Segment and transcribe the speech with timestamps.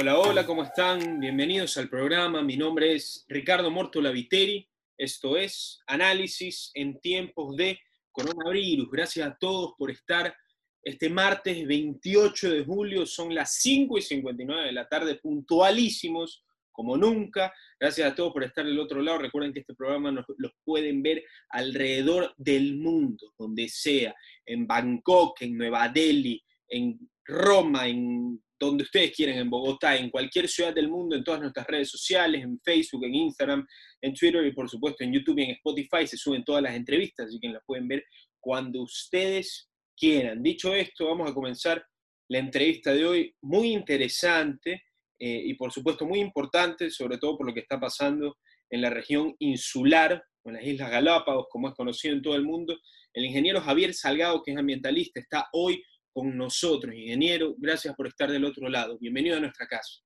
[0.00, 1.20] Hola, hola, ¿cómo están?
[1.20, 2.42] Bienvenidos al programa.
[2.42, 4.66] Mi nombre es Ricardo Mortola Viteri.
[4.96, 7.78] Esto es Análisis en tiempos de
[8.10, 8.90] coronavirus.
[8.90, 10.34] Gracias a todos por estar
[10.82, 13.04] este martes 28 de julio.
[13.04, 17.52] Son las 5 y 59 de la tarde, puntualísimos como nunca.
[17.78, 19.18] Gracias a todos por estar del otro lado.
[19.18, 24.14] Recuerden que este programa los pueden ver alrededor del mundo, donde sea,
[24.46, 30.46] en Bangkok, en Nueva Delhi, en Roma, en donde ustedes quieran, en Bogotá, en cualquier
[30.46, 33.66] ciudad del mundo, en todas nuestras redes sociales, en Facebook, en Instagram,
[34.02, 37.28] en Twitter y por supuesto en YouTube y en Spotify se suben todas las entrevistas,
[37.28, 38.04] así que las pueden ver
[38.38, 40.42] cuando ustedes quieran.
[40.42, 41.82] Dicho esto, vamos a comenzar
[42.28, 44.84] la entrevista de hoy, muy interesante
[45.18, 48.36] eh, y por supuesto muy importante, sobre todo por lo que está pasando
[48.68, 52.78] en la región insular, en las Islas Galápagos, como es conocido en todo el mundo.
[53.12, 56.94] El ingeniero Javier Salgado, que es ambientalista, está hoy con nosotros.
[56.94, 58.98] Ingeniero, gracias por estar del otro lado.
[58.98, 60.00] Bienvenido a nuestra casa.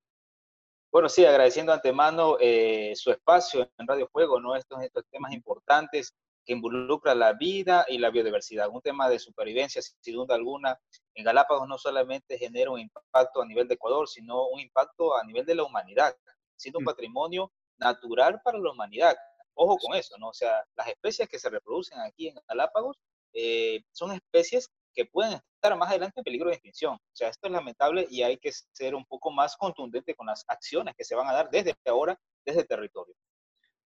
[0.92, 4.54] Bueno, sí, agradeciendo antemano eh, su espacio en Radio Juego, ¿no?
[4.54, 8.68] Estos, estos temas importantes que involucran la vida y la biodiversidad.
[8.68, 10.78] Un tema de supervivencia, sin duda alguna,
[11.14, 15.24] en Galápagos no solamente genera un impacto a nivel de Ecuador, sino un impacto a
[15.24, 16.14] nivel de la humanidad,
[16.56, 16.86] siendo un mm.
[16.86, 19.16] patrimonio natural para la humanidad.
[19.54, 20.28] Ojo con eso, ¿no?
[20.28, 22.98] O sea, las especies que se reproducen aquí en Galápagos
[23.32, 26.94] eh, son especies que pueden estar más adelante en peligro de extinción.
[26.94, 30.44] O sea, esto es lamentable y hay que ser un poco más contundente con las
[30.48, 33.14] acciones que se van a dar desde ahora, desde territorio.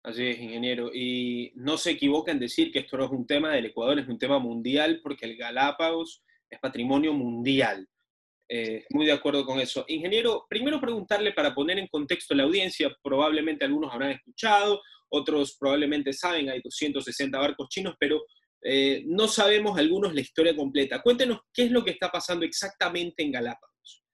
[0.02, 0.90] Así es, ingeniero.
[0.92, 4.08] Y no se equivoca en decir que esto no es un tema del Ecuador, es
[4.08, 7.88] un tema mundial porque el Galápagos es patrimonio mundial.
[8.48, 9.84] Eh, muy de acuerdo con eso.
[9.88, 16.12] Ingeniero, primero preguntarle para poner en contexto la audiencia, probablemente algunos habrán escuchado, otros probablemente
[16.12, 18.24] saben, hay 260 barcos chinos, pero
[18.62, 21.02] eh, no sabemos algunos la historia completa.
[21.02, 24.04] Cuéntenos qué es lo que está pasando exactamente en Galápagos.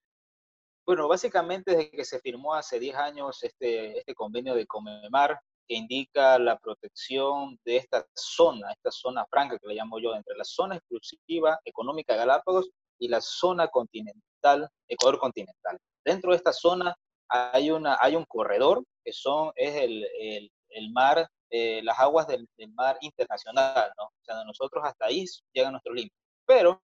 [0.85, 5.39] Bueno, básicamente desde que se firmó hace 10 años este, este convenio de Comemar,
[5.69, 10.37] que indica la protección de esta zona, esta zona franca que le llamo yo, entre
[10.37, 15.79] la zona exclusiva económica de Galápagos y la zona continental, Ecuador continental.
[16.05, 16.97] Dentro de esta zona
[17.29, 22.27] hay, una, hay un corredor que son, es el, el, el mar eh, las aguas
[22.27, 24.05] del, mar internacional, ¿no?
[24.05, 26.17] O sea, nosotros hasta ahí llegan nuestros límites.
[26.47, 26.81] Pero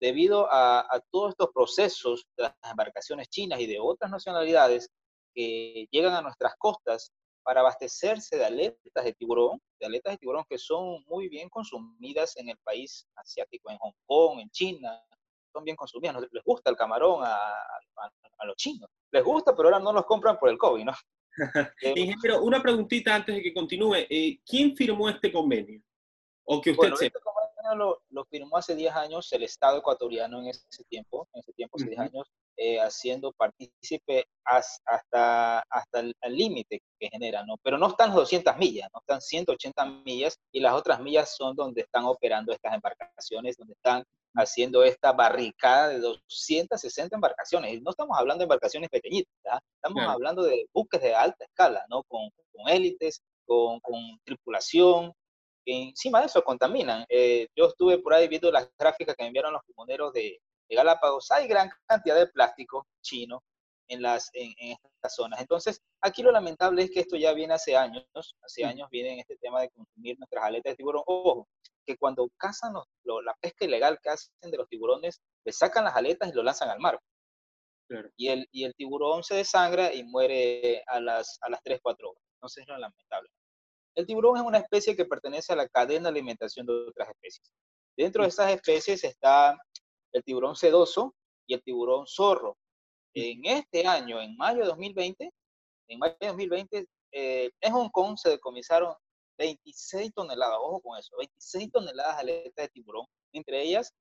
[0.00, 4.88] debido a, todos estos procesos de las embarcaciones chinas y de otras nacionalidades
[5.34, 7.10] que llegan a nuestras costas
[7.42, 12.36] para abastecerse de aletas de tiburón, de aletas de tiburón que son muy bien consumidas
[12.36, 14.96] en el país asiático, en Hong Kong, en China,
[15.52, 16.22] son bien consumidas.
[16.30, 17.52] Les gusta el camarón a,
[18.38, 18.88] a los chinos.
[19.10, 20.92] Les gusta, pero ahora no los compran por el COVID, ¿no?
[21.82, 24.06] Ingeniero, una preguntita antes de que continúe.
[24.08, 25.80] Eh, ¿Quién firmó este convenio?
[26.44, 30.84] O que usted Este convenio lo, firmó hace 10 años el Estado ecuatoriano en ese
[30.88, 37.08] tiempo, en ese tiempo, hace 10 años, eh, haciendo partícipe hasta, hasta el límite que
[37.08, 37.56] genera, ¿no?
[37.62, 41.82] Pero no están 200 millas, no están 180 millas y las otras millas son donde
[41.82, 44.04] están operando estas embarcaciones, donde están
[44.36, 47.82] haciendo esta barricada de 260 embarcaciones.
[47.82, 52.02] no estamos hablando de embarcaciones pequeñitas, estamos hablando de buques de alta escala, ¿no?
[52.04, 55.12] Con, con élites, con, con, tripulación,
[55.64, 57.04] que encima de eso contaminan.
[57.08, 60.38] Eh, yo estuve por ahí viendo las gráficas que me enviaron los pulmoneros de,
[60.68, 61.30] de Galápagos.
[61.30, 63.42] Hay gran cantidad de plástico chino
[63.88, 65.40] en, las, en, estas zonas.
[65.40, 68.06] Entonces, aquí lo lamentable es que esto ya viene hace años,
[68.42, 71.02] hace años viene en este tema de consumir nuestras aletas de tiburón.
[71.06, 71.48] Ojo,
[71.86, 76.30] que cuando cazan la pesca ilegal que hacen de los tiburones, le sacan las aletas
[76.30, 76.98] y lo lanzan al mar.
[78.16, 82.10] Y, el, y el tiburón se desangra y muere a las, a las 3, 4
[82.10, 82.22] horas.
[82.36, 83.28] Entonces es lo lamentable.
[83.94, 87.52] El tiburón es una especie que pertenece a la cadena de alimentación de otras especies.
[87.96, 89.56] Dentro de esas especies está
[90.14, 91.14] el tiburón sedoso
[91.46, 92.56] y el tiburón zorro.
[93.14, 95.30] En este año, en mayo de 2020,
[95.88, 98.94] en mayo de 2020, eh, en Hong Kong se decomisaron
[99.38, 103.92] 26 toneladas, ojo con eso, 26 toneladas de aletas de tiburón, entre ellas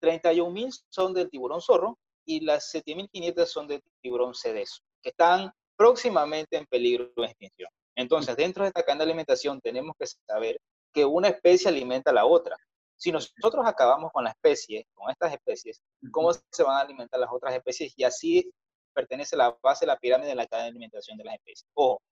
[0.00, 5.52] 31 mil son del tiburón zorro y las 7.500 son del tiburón sedeso, que están
[5.76, 7.70] próximamente en peligro de extinción.
[7.96, 10.60] Entonces, dentro de esta cadena de alimentación tenemos que saber
[10.92, 12.56] que una especie alimenta a la otra.
[12.98, 15.80] Si nosotros acabamos con la especie, con estas especies,
[16.10, 17.94] ¿cómo se van a alimentar las otras especies?
[17.96, 18.52] Y así
[18.92, 21.66] pertenece la base de la pirámide de la cadena de alimentación de las especies.
[21.74, 22.02] Ojo,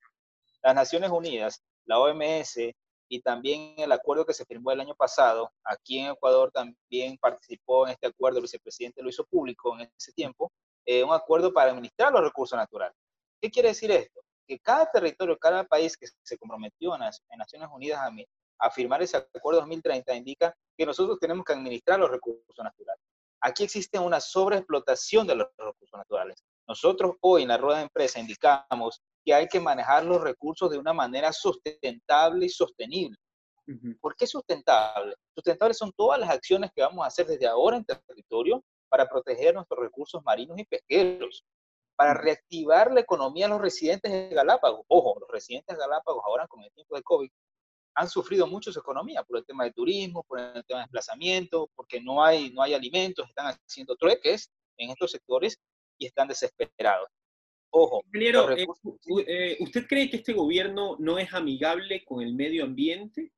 [0.62, 2.58] las Naciones Unidas la OMS
[3.08, 7.86] y también el acuerdo que se firmó el año pasado, aquí en Ecuador también participó
[7.86, 10.52] en este acuerdo, el vicepresidente lo hizo público en ese tiempo,
[10.84, 12.96] eh, un acuerdo para administrar los recursos naturales.
[13.40, 14.20] ¿Qué quiere decir esto?
[14.46, 17.00] Que cada territorio, cada país que se comprometió en,
[17.38, 18.10] Naciones Unidas a,
[18.58, 23.02] a firmar ese acuerdo 2030 indica que nosotros tenemos que administrar los recursos naturales.
[23.40, 26.42] Aquí existe una sobreexplotación de los recursos naturales.
[26.66, 30.78] Nosotros hoy en la rueda de empresa indicamos que hay que manejar los recursos de
[30.78, 33.16] una manera sustentable y sostenible.
[34.00, 35.14] ¿Por qué sustentable?
[35.34, 39.54] Sustentables son todas las acciones que vamos a hacer desde ahora en territorio para proteger
[39.54, 41.44] nuestros recursos marinos y pesqueros,
[41.96, 44.82] para reactivar la economía de los residentes de Galápagos.
[44.86, 47.30] Ojo, los residentes de Galápagos ahora con el tiempo de COVID
[47.96, 51.70] han sufrido mucho su economía por el tema de turismo, por el tema de desplazamiento,
[51.74, 55.58] porque no hay, no hay alimentos, están haciendo trueques en estos sectores
[55.98, 57.08] y están desesperados.
[57.70, 58.02] Ojo.
[58.12, 58.66] Eh,
[59.26, 63.32] eh, ¿usted cree que este gobierno no es amigable con el medio ambiente?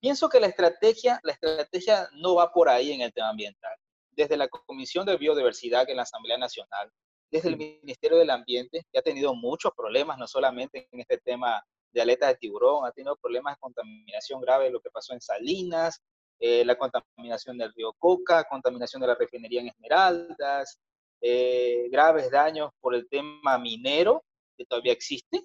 [0.00, 3.74] Pienso que la estrategia, la estrategia no va por ahí en el tema ambiental.
[4.10, 6.90] Desde la Comisión de Biodiversidad en la Asamblea Nacional,
[7.30, 11.64] desde el Ministerio del Ambiente, que ha tenido muchos problemas, no solamente en este tema
[11.92, 16.02] de aletas de tiburón, ha tenido problemas de contaminación grave, lo que pasó en Salinas,
[16.40, 20.78] eh, la contaminación del río Coca, contaminación de la refinería en Esmeraldas,
[21.20, 24.24] eh, graves daños por el tema minero,
[24.56, 25.42] que todavía existe,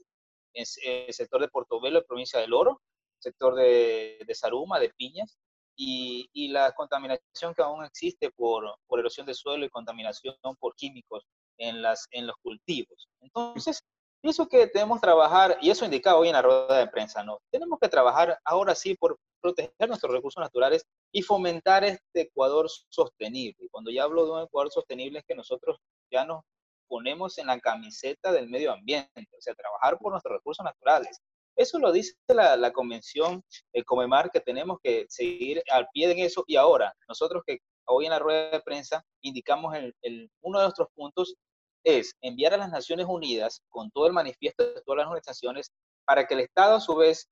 [0.53, 0.65] en
[1.07, 2.81] el sector de Portobelo, provincia del Oro,
[3.19, 5.37] sector de, de Saruma, de Piñas,
[5.75, 10.75] y, y, la contaminación que aún existe por, por erosión de suelo y contaminación por
[10.75, 11.25] químicos
[11.57, 13.09] en, las, en los cultivos.
[13.21, 13.83] Entonces,
[14.23, 17.39] pienso que debemos trabajar, y eso indicaba hoy en la rueda de prensa, ¿no?
[17.51, 23.67] Tenemos que trabajar ahora sí por proteger nuestros recursos naturales y fomentar este Ecuador sostenible.
[23.69, 25.77] Cuando ya hablo de un Ecuador sostenible es que nosotros
[26.09, 26.41] ya nos
[26.87, 31.19] ponemos en la camiseta del medio ambiente, o sea, trabajar por nuestros recursos naturales.
[31.57, 33.43] Eso lo dice la, la convención,
[33.73, 36.45] el Comemar, que tenemos que seguir al pie de eso.
[36.47, 40.65] Y ahora, nosotros que hoy en la rueda de prensa indicamos el, el, uno de
[40.65, 41.35] nuestros puntos
[41.83, 45.71] es enviar a las Naciones Unidas con todo el manifiesto de todas las organizaciones
[46.05, 47.29] para que el Estado a su vez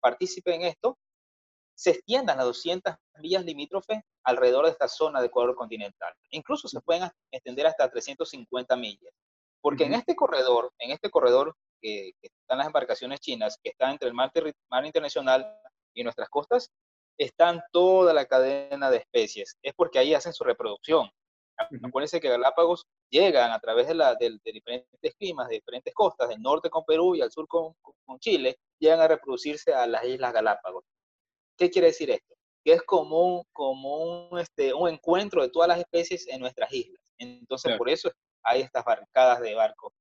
[0.00, 0.98] participe en esto,
[1.74, 6.12] se extiendan las 200 millas limítrofes alrededor de esta zona de Ecuador continental.
[6.30, 9.12] Incluso se pueden extender hasta 350 millas.
[9.60, 14.08] Porque en este corredor, en este corredor que, están las embarcaciones chinas, que están entre
[14.08, 14.30] el mar,
[14.68, 15.56] mar internacional
[15.94, 16.70] y nuestras costas,
[17.16, 19.56] están toda la cadena de especies.
[19.62, 21.10] Es porque ahí hacen su reproducción.
[21.82, 26.40] Acuérdense que Galápagos llegan a través de, la, de, diferentes climas, de diferentes costas, del
[26.40, 30.32] norte con Perú y al sur con, con, Chile, llegan a reproducirse a las Islas
[30.32, 30.84] Galápagos.
[31.56, 32.34] ¿Qué quiere decir esto?
[32.64, 36.72] Que es como un, como un, este, un encuentro de todas las especies en nuestras
[36.72, 37.00] islas.
[37.18, 38.10] Entonces, por eso
[38.42, 39.92] hay estas barcadas de barcos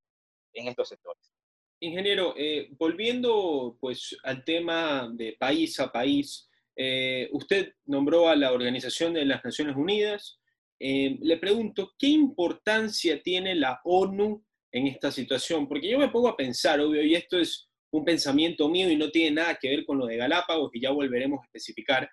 [0.53, 1.31] en estos sectores.
[1.79, 8.53] Ingeniero, eh, volviendo pues al tema de país a país, eh, usted nombró a la
[8.53, 10.40] Organización de las Naciones Unidas,
[10.83, 15.67] eh, le pregunto, ¿qué importancia tiene la ONU en esta situación?
[15.67, 19.11] Porque yo me pongo a pensar, obvio, y esto es un pensamiento mío y no
[19.11, 22.09] tiene nada que ver con lo de Galápagos, y ya volveremos a especificar.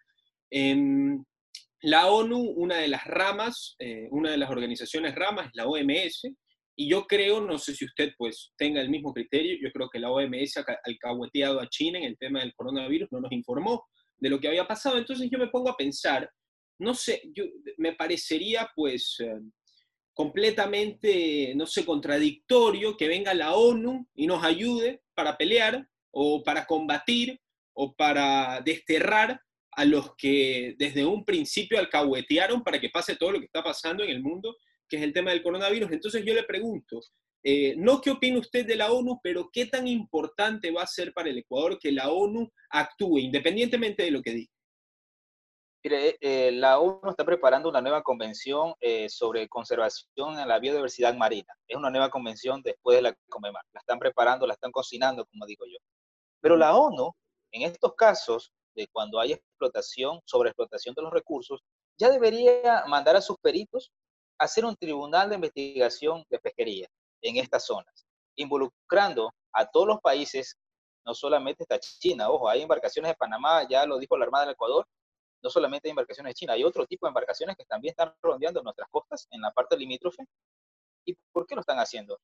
[0.51, 1.25] Em,
[1.81, 6.31] la ONU, una de las ramas, eh, una de las organizaciones ramas es la OMS,
[6.77, 9.99] y yo creo, no sé si usted pues tenga el mismo criterio, yo creo que
[9.99, 13.87] la OMS ha alcahueteado a China en el tema del coronavirus, no nos informó
[14.19, 16.31] de lo que había pasado, entonces yo me pongo a pensar,
[16.79, 17.45] no sé, yo,
[17.77, 19.41] me parecería pues eh,
[20.13, 26.67] completamente, no sé, contradictorio que venga la ONU y nos ayude para pelear o para
[26.67, 27.41] combatir
[27.73, 29.41] o para desterrar
[29.73, 34.03] a los que desde un principio alcahuetearon para que pase todo lo que está pasando
[34.03, 34.57] en el mundo,
[34.89, 35.93] que es el tema del coronavirus.
[35.93, 37.01] Entonces yo le pregunto,
[37.45, 41.13] eh, no qué opina usted de la ONU, pero qué tan importante va a ser
[41.13, 44.53] para el Ecuador que la ONU actúe, independientemente de lo que diga.
[45.85, 51.15] Mire, eh, la ONU está preparando una nueva convención eh, sobre conservación en la biodiversidad
[51.15, 51.55] marina.
[51.69, 53.63] Es una nueva convención después de la Comemar.
[53.73, 55.79] La están preparando, la están cocinando, como digo yo.
[56.41, 57.13] Pero la ONU,
[57.53, 61.61] en estos casos de cuando hay explotación, sobreexplotación de los recursos,
[61.97, 63.93] ya debería mandar a sus peritos
[64.39, 66.89] a hacer un tribunal de investigación de pesquería
[67.23, 68.07] en estas zonas,
[68.37, 70.57] involucrando a todos los países,
[71.05, 74.55] no solamente está China, ojo, hay embarcaciones de Panamá, ya lo dijo la Armada del
[74.55, 74.87] Ecuador,
[75.43, 78.63] no solamente hay embarcaciones de China, hay otro tipo de embarcaciones que también están rondeando
[78.63, 80.25] nuestras costas en la parte limítrofe.
[81.05, 82.19] ¿Y por qué lo están haciendo?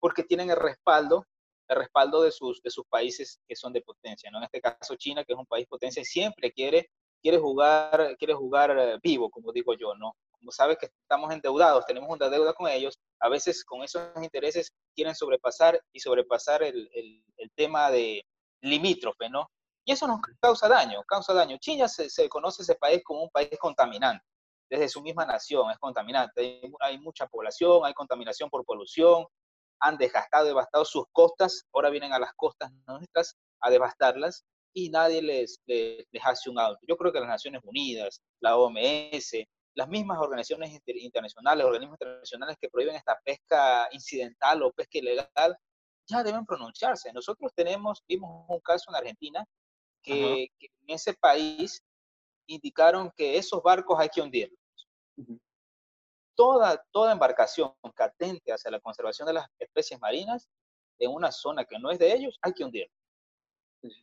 [0.00, 1.24] Porque tienen el respaldo,
[1.68, 4.38] el respaldo de sus, de sus países que son de potencia, ¿no?
[4.38, 6.90] En este caso China, que es un país potencia, siempre quiere,
[7.22, 10.14] quiere, jugar, quiere jugar eh, vivo, como digo yo, ¿no?
[10.30, 14.72] Como sabes que estamos endeudados, tenemos una deuda con ellos, a veces con esos intereses
[14.94, 18.24] quieren sobrepasar y sobrepasar el, el, el tema de
[18.62, 19.48] limítrofe, ¿no?
[19.88, 21.56] Y eso nos causa daño, causa daño.
[21.56, 24.22] China se, conoce ese país como un país contaminante.
[24.68, 26.60] Desde su misma nación es contaminante.
[26.80, 29.24] Hay, mucha población, hay contaminación por polución,
[29.80, 35.22] han desgastado, devastado sus costas, ahora vienen a las costas nuestras a devastarlas y nadie
[35.22, 36.80] les, les, hace un auto.
[36.86, 39.32] Yo creo que las Naciones Unidas, la OMS,
[39.74, 45.56] las mismas organizaciones internacionales, organismos internacionales que prohíben esta pesca incidental o pesca ilegal,
[46.06, 47.10] ya deben pronunciarse.
[47.14, 49.46] Nosotros tenemos, vimos un caso en Argentina
[50.02, 51.82] que, en ese país
[52.46, 54.58] indicaron que esos barcos hay que hundirlos.
[56.34, 60.48] Toda, toda embarcación que atente hacia la conservación de las especies marinas
[60.98, 62.94] en una zona que no es de ellos, hay que hundirlos.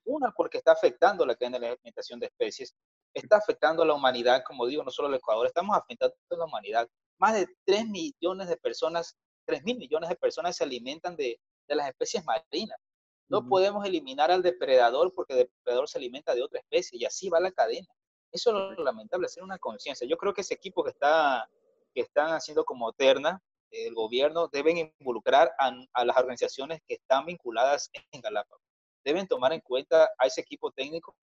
[0.06, 2.76] Una, porque está afectando la cadena de alimentación de especies,
[3.14, 6.46] está afectando a la humanidad, como digo, no solo al Ecuador, estamos afectando a la
[6.46, 6.90] humanidad.
[7.18, 11.76] Más de 3 millones de personas, 3 mil millones de personas se alimentan de, de
[11.76, 12.78] las especies marinas.
[13.28, 17.30] No podemos eliminar al depredador porque el depredador se alimenta de otra especie y así
[17.30, 17.88] va la cadena.
[18.32, 20.08] Eso es lo lamentable, hacer una conciencia.
[20.08, 21.50] Yo creo que ese equipo que, está,
[21.94, 23.42] que están haciendo como Terna,
[23.72, 28.62] el gobierno, deben involucrar a, a las organizaciones que están vinculadas en Galápagos.
[29.04, 31.16] Deben tomar en cuenta a ese equipo técnico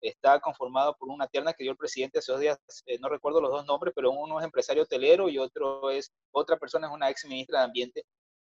[0.00, 3.40] está conformado por una terna que dio el presidente hace dos días, eh, no recuerdo
[3.40, 7.10] los dos nombres, pero uno es empresario hotelero y otro es, otra persona es una
[7.10, 8.04] ex ministra de Ambiente,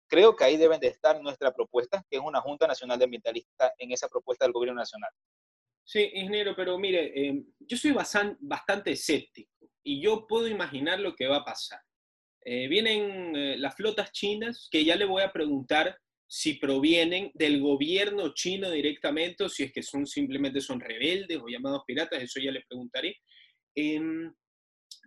[0.09, 3.71] Creo que ahí deben de estar nuestra propuesta, que es una Junta Nacional de Ambientalistas
[3.77, 5.11] en esa propuesta del Gobierno Nacional.
[5.85, 7.95] Sí, ingeniero, pero mire, eh, yo soy
[8.39, 11.79] bastante escéptico y yo puedo imaginar lo que va a pasar.
[12.43, 15.97] Eh, vienen eh, las flotas chinas, que ya le voy a preguntar
[16.27, 21.47] si provienen del gobierno chino directamente o si es que son simplemente son rebeldes o
[21.47, 23.17] llamados piratas, eso ya le preguntaré.
[23.75, 24.33] Em,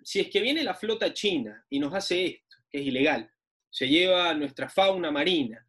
[0.02, 3.30] si es que viene la flota china y nos hace esto, que es ilegal,
[3.72, 5.66] se lleva nuestra fauna marina.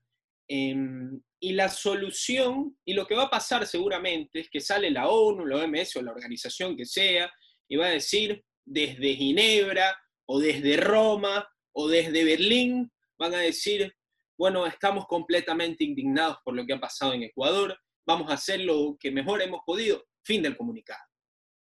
[0.47, 5.07] Em, y la solución, y lo que va a pasar seguramente, es que sale la
[5.07, 7.31] ONU, la OMS o la organización que sea,
[7.67, 13.95] y va a decir desde Ginebra o desde Roma o desde Berlín, van a decir,
[14.37, 18.97] bueno, estamos completamente indignados por lo que ha pasado en Ecuador, vamos a hacer lo
[18.99, 21.03] que mejor hemos podido, fin del comunicado.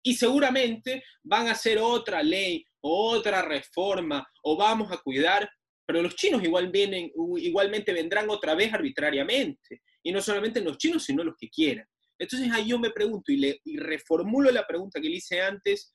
[0.04, 5.50] Y seguramente van a hacer otra ley, otra reforma, o vamos a cuidar
[5.90, 9.82] pero los chinos igual vienen, igualmente vendrán otra vez arbitrariamente.
[10.04, 11.88] Y no solamente los chinos, sino los que quieran.
[12.20, 15.92] Entonces ahí yo me pregunto y, reformulo la pregunta que le hice antes,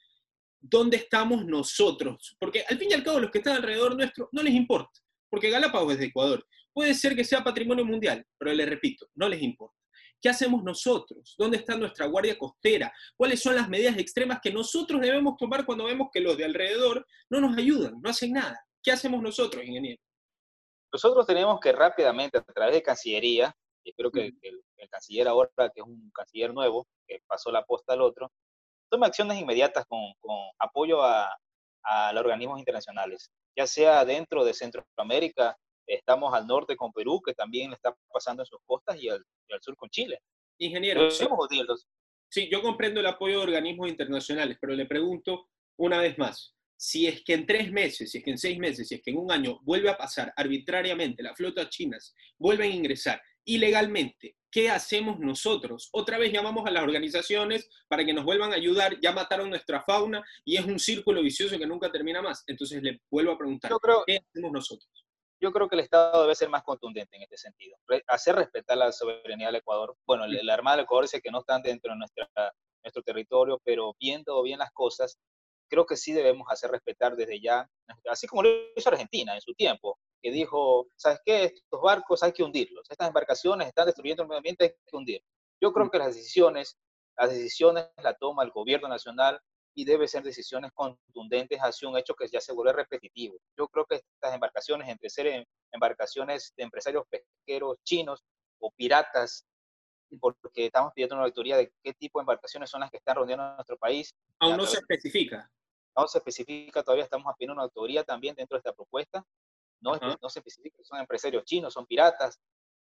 [0.61, 2.35] ¿dónde estamos nosotros?
[2.41, 4.99] Porque al fin y al cabo los que están alrededor nuestro no les importa,
[5.31, 6.45] porque Galápagos es de Ecuador.
[6.73, 9.79] Puede ser que sea patrimonio mundial, pero le repito, no les importa.
[10.21, 11.37] ¿Qué hacemos nosotros?
[11.39, 12.93] ¿Dónde está nuestra guardia costera?
[13.17, 17.07] ¿Cuáles son las medidas extremas que nosotros debemos tomar cuando vemos que los de alrededor
[17.31, 18.59] no nos ayudan, no hacen nada?
[18.85, 19.99] ¿Qué hacemos nosotros, ingeniero?
[20.93, 25.81] Nosotros tenemos que rápidamente, a través de Cancillería, y espero que, el, canciller ahora, que
[25.81, 28.31] es un canciller nuevo, que pasó la posta al otro,
[28.91, 30.01] tome acciones inmediatas con,
[30.59, 31.35] apoyo a,
[32.13, 37.71] los organismos internacionales, ya sea dentro de Centroamérica, estamos al norte con Perú, que también
[37.71, 39.25] le está pasando en sus costas, y al,
[39.61, 40.21] sur con Chile.
[40.59, 45.49] Ingeniero, sí, yo comprendo el apoyo de organismos internacionales, pero le pregunto
[45.79, 48.87] una vez más, si es que en tres meses, si es que en seis meses,
[48.87, 52.75] si es que en un año vuelve a pasar arbitrariamente, las flotas chinas vuelven a
[52.75, 55.89] ingresar ilegalmente, ¿qué hacemos nosotros?
[55.93, 59.83] Otra vez llamamos a las organizaciones para que nos vuelvan a ayudar, ya mataron nuestra
[59.83, 62.45] fauna y es un círculo vicioso que nunca termina más.
[62.47, 63.73] Entonces le vuelvo a preguntar,
[64.07, 65.07] ¿qué hacemos nosotros?
[65.41, 68.93] Yo creo que el Estado debe ser más contundente en este sentido, hacer respetar la
[68.93, 69.97] soberanía del Ecuador.
[70.07, 72.29] Bueno, la Armada del Ecuador dice que no están dentro de nuestra,
[72.83, 75.19] nuestro territorio, pero viendo bien las cosas,
[75.69, 77.69] creo que sí debemos hacer respetar desde ya,
[78.11, 81.45] así como lo hizo Argentina en su tiempo, que dijo, ¿sabes qué?
[81.45, 85.23] Estos barcos hay que hundirlos, estas embarcaciones están destruyendo el medio ambiente, hay que hundir.
[85.61, 85.91] Yo creo mm.
[85.91, 86.77] que las decisiones,
[87.17, 89.41] las decisiones las toma el gobierno nacional
[89.75, 93.37] y debe ser decisiones contundentes hacia un hecho que ya se vuelve repetitivo.
[93.59, 98.23] Yo creo que estas embarcaciones, entre ser embarcaciones de empresarios pesqueros chinos
[98.61, 99.45] o piratas,
[100.19, 103.55] porque estamos pidiendo una auditoría de qué tipo de embarcaciones son las que están rodeando
[103.55, 104.15] nuestro país.
[104.41, 105.51] Aún no se especifica.
[105.97, 109.25] No se especifica, todavía estamos pidiendo una auditoría también dentro de esta propuesta.
[109.81, 112.41] No, no se especifica son empresarios chinos, son piratas.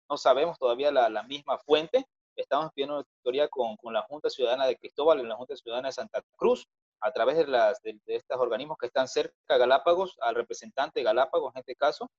[0.09, 2.07] No sabemos todavía la, la misma fuente.
[2.37, 5.89] Estamos pidiendo una auditoría con, con, la Junta Ciudadana de Cristóbal y la Junta Ciudadana
[5.89, 6.67] de Santa Cruz,
[7.01, 11.05] a través de, las, de, estos organismos que están cerca de Galápagos, al representante de
[11.05, 12.11] Galápagos en este caso,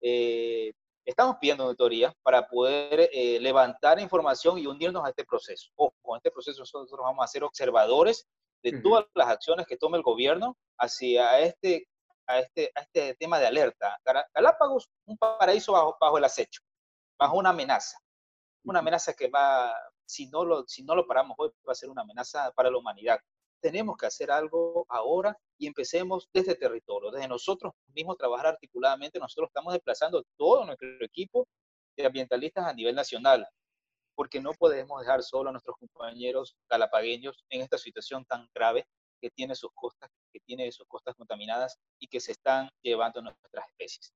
[0.00, 0.72] eh,
[1.04, 5.70] Estamos pidiendo auditoría para poder eh, levantar información y unirnos a este proceso.
[5.74, 8.28] Ojo, con este proceso nosotros vamos a ser observadores
[8.62, 11.88] de todas las acciones que tome el gobierno hacia este,
[12.28, 13.98] a este, a este tema de alerta.
[14.32, 16.62] Galápagos, un paraíso bajo, bajo el acecho,
[17.18, 17.98] bajo una amenaza.
[18.64, 19.74] Una amenaza que va,
[20.06, 22.78] si no, lo, si no lo paramos hoy, va a ser una amenaza para la
[22.78, 23.18] humanidad
[23.62, 29.18] tenemos que hacer algo ahora y empecemos desde territorio, desde nosotros mismos trabajar articuladamente.
[29.18, 31.46] Nosotros estamos desplazando todo nuestro equipo
[31.96, 33.46] de ambientalistas a nivel nacional,
[34.14, 38.86] porque no podemos dejar solo a nuestros compañeros galapagueños en esta situación tan grave
[39.20, 43.68] que tiene sus costas, que tiene sus costas contaminadas y que se están llevando nuestras
[43.68, 44.12] especies.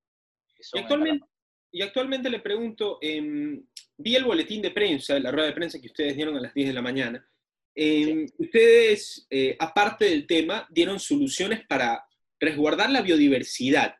[0.75, 1.27] Y actualmente,
[1.71, 3.63] y actualmente, le pregunto, eh,
[3.99, 6.69] vi el boletín de prensa, la rueda de prensa que ustedes dieron a las 10
[6.69, 7.29] de la mañana.
[7.79, 12.03] Em, ustedes, eh, aparte del tema, dieron soluciones para
[12.41, 13.95] resguardar la biodiversidad.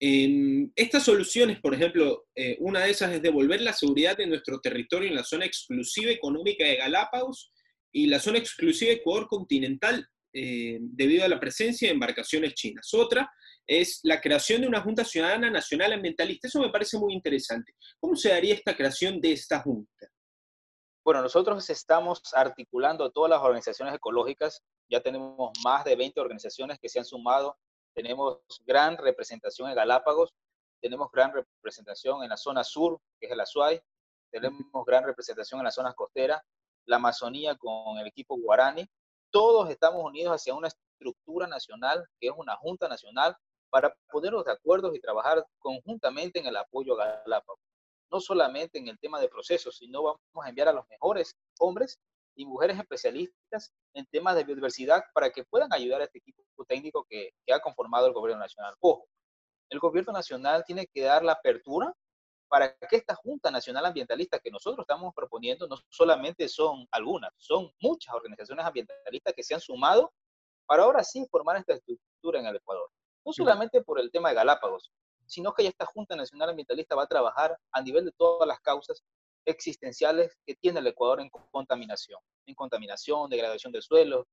[0.00, 4.60] Em, estas soluciones, por ejemplo, eh, una de esas es devolver la seguridad de nuestro
[4.60, 7.52] territorio en la zona exclusiva económica de Galápagos
[7.92, 12.94] y la zona exclusiva de Ecuador continental eh, debido a la presencia de embarcaciones chinas.
[12.94, 13.30] Otra
[13.66, 16.48] es la creación de una Junta Ciudadana Nacional Ambientalista.
[16.48, 17.74] Eso me parece muy interesante.
[18.00, 20.08] ¿Cómo se daría esta creación de esta Junta?
[21.04, 24.62] Bueno, nosotros estamos articulando todas las organizaciones ecológicas.
[24.90, 27.56] Ya tenemos más de 20 organizaciones que se han sumado
[27.98, 30.32] tenemos gran representación en Galápagos,
[30.80, 33.80] tenemos gran representación en la zona sur, que es el Azuay,
[34.30, 36.40] tenemos gran representación en las zonas costeras,
[36.86, 38.88] la Amazonía con el equipo Guarani.
[39.32, 43.36] Todos estamos unidos hacia una estructura nacional, que es una junta nacional,
[43.68, 47.58] para ponernos de acuerdo y trabajar conjuntamente en el apoyo a Galápagos.
[48.10, 51.98] No solamente en el tema de procesos, sino vamos a enviar a los mejores hombres
[52.34, 57.04] y mujeres especialistas en temas de biodiversidad para que puedan ayudar a este equipo técnico
[57.08, 58.74] que, ha conformado el gobierno nacional.
[58.80, 59.06] Ojo,
[59.70, 61.92] el gobierno nacional tiene que dar la apertura
[62.48, 67.70] para que esta Junta Nacional Ambientalista que nosotros estamos proponiendo no solamente son algunas, son
[67.80, 70.12] muchas organizaciones ambientalistas que se han sumado
[70.66, 72.88] para ahora sí formar esta estructura en el Ecuador.
[73.24, 74.90] No solamente por el tema de Galápagos,
[75.28, 79.04] sino que esta Junta Nacional Ambientalista va a trabajar a nivel de todas las causas
[79.44, 84.26] existenciales que tiene el Ecuador en contaminación, en contaminación, degradación del suelo,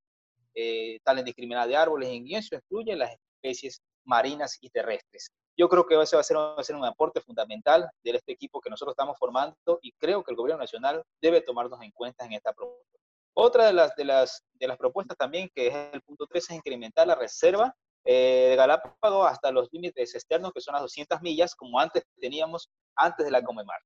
[0.53, 5.29] eh, tal indiscriminada de árboles, y en eso incluye las especies marinas y terrestres.
[5.57, 8.33] Yo creo que ese va a ser, va a ser un aporte fundamental de este
[8.33, 12.25] equipo que nosotros estamos formando y creo que el gobierno nacional debe tomarnos en cuenta
[12.25, 12.99] en esta propuesta.
[13.33, 16.55] Otra de las, de las, de las propuestas también, que es el punto 3, es
[16.55, 17.73] incrementar la reserva
[18.05, 22.71] eh, de Galápagos hasta los límites externos, que son las 200 millas, como antes teníamos
[22.95, 23.79] antes de la Comemar.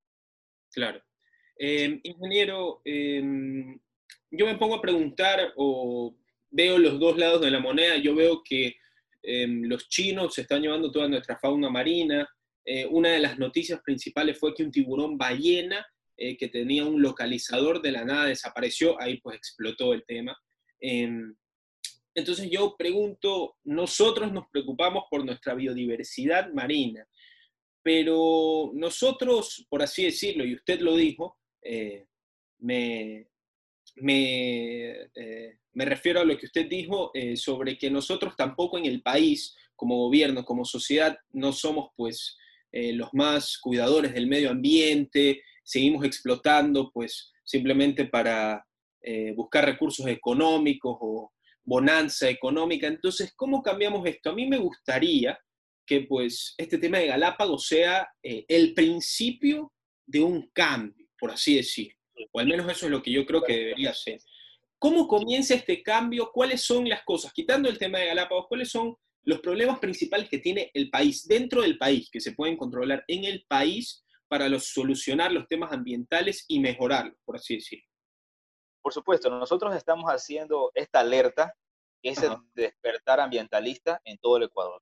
[0.71, 1.01] Claro.
[1.55, 3.79] Em, ingeniero, em,
[4.31, 6.15] yo me pongo a preguntar o
[6.51, 7.97] veo los dos lados de la moneda.
[7.97, 8.75] Yo veo que
[9.23, 12.27] em, los chinos se están llevando toda nuestra fauna marina.
[12.65, 17.01] Eh, una de las noticias principales fue que un tiburón ballena eh, que tenía un
[17.01, 19.01] localizador de la nada desapareció.
[19.01, 20.37] Ahí pues explotó el tema.
[22.19, 27.07] Entonces yo pregunto, nosotros nos preocupamos por nuestra biodiversidad marina,
[27.81, 32.07] pero nosotros, por así decirlo, y usted lo dijo, eh,
[32.59, 33.27] me,
[33.95, 39.01] eh, me, refiero a lo que usted dijo eh, sobre que nosotros tampoco en el
[39.01, 42.37] país, como gobierno, como sociedad, no somos pues
[42.71, 48.63] los más cuidadores del medio ambiente, seguimos explotando pues simplemente para
[49.35, 51.31] buscar recursos económicos o
[51.69, 52.87] bonanza económica.
[52.87, 54.31] Entonces, ¿cómo cambiamos esto?
[54.31, 55.39] A mí me gustaría
[55.85, 59.71] que pues este tema de Galápagos sea el principio
[60.05, 61.93] de un cambio por así decir.
[62.31, 64.19] O al menos eso es lo que yo creo que debería ser.
[64.79, 66.31] ¿Cómo comienza este cambio?
[66.33, 67.33] ¿Cuáles son las cosas?
[67.33, 71.61] Quitando el tema de Galápagos, ¿cuáles son los problemas principales que tiene el país, dentro
[71.61, 76.59] del país, que se pueden controlar en el país para solucionar los temas ambientales y
[76.59, 77.81] mejorarlos, por así decir?
[78.81, 81.53] Por supuesto, nosotros estamos haciendo esta alerta,
[82.01, 84.81] que es el despertar ambientalista en todo el Ecuador.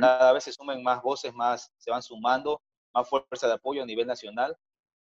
[0.00, 2.62] Cada vez se suman más voces, más se van sumando,
[2.94, 4.56] más fuerza de apoyo a nivel nacional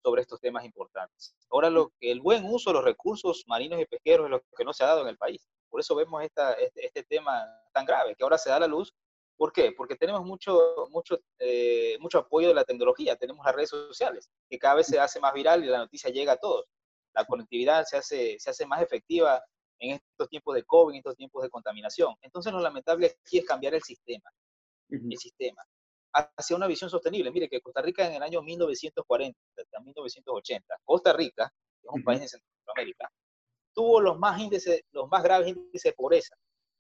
[0.04, 1.36] sobre estos temas importantes.
[1.52, 4.66] Ahora, lo que el buen uso de los recursos marinos y pesqueros es lo que
[4.66, 5.48] no se ha dado en el país.
[5.70, 8.68] Por eso vemos esta, este, este, tema tan grave, que ahora se da a la
[8.68, 8.94] luz.
[9.38, 9.72] ¿Por qué?
[9.72, 14.60] Porque tenemos mucho, mucho, eh, mucho apoyo de la tecnología, tenemos las redes sociales, que
[14.60, 16.66] cada vez se hace más viral y la noticia llega a todos.
[17.14, 19.44] La conectividad se hace, se hace más efectiva
[19.82, 22.16] en estos tiempos de COVID, en estos tiempos de contaminación.
[22.22, 24.30] Entonces, lo lamentable aquí es cambiar el sistema.
[24.90, 25.62] El sistema
[26.14, 27.32] hacia una visión sostenible.
[27.32, 32.04] Mire que Costa Rica en el año 1940 hasta 1980, Costa Rica, que es un
[32.04, 33.10] país de Centroamérica,
[33.74, 36.36] tuvo los más, índices, los más graves índices de pobreza.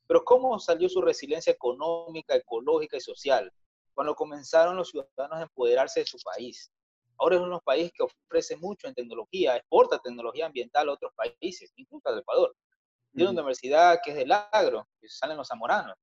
[0.07, 3.51] Pero ¿cómo salió su resiliencia económica, ecológica y social?
[3.93, 6.71] Cuando comenzaron los ciudadanos a empoderarse de su país.
[7.17, 10.93] Ahora es uno de los países que ofrece mucho en tecnología, exporta tecnología ambiental a
[10.93, 12.55] otros países, incluso al Ecuador.
[13.13, 15.95] Tiene una universidad que es del agro, que salen los zamoranos.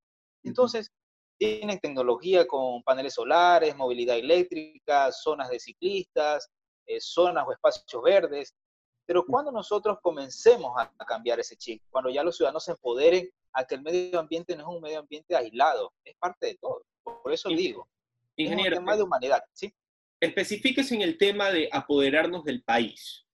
[0.42, 0.92] Entonces,
[1.38, 6.50] tienen tecnología con paneles solares, movilidad eléctrica, zonas de ciclistas,
[6.86, 8.54] eh, zonas o espacios verdes.
[9.06, 13.64] Pero cuando nosotros comencemos a, cambiar ese chip, cuando ya los ciudadanos se empoderen a
[13.64, 16.84] que el medio ambiente no es un medio ambiente aislado, es parte de todo.
[17.02, 17.88] Por eso digo,
[18.36, 19.72] ingeniero, es un tema de humanidad, ¿sí?
[20.20, 23.24] Especifíquese en el tema de apoderarnos del país.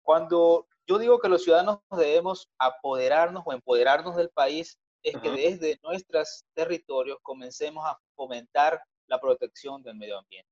[0.00, 5.78] Cuando yo digo que los ciudadanos debemos apoderarnos o empoderarnos del país, es que desde
[5.84, 10.50] nuestros territorios comencemos a fomentar la protección del medio ambiente.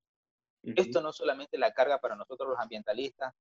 [0.63, 3.35] Esto no solamente la carga para nosotros los ambientalistas